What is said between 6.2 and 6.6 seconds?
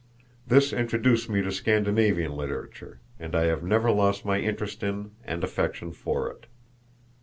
it.